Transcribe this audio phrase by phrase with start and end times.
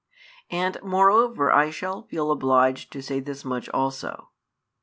[0.49, 4.29] And moreover I shall feel obliged to say this much also.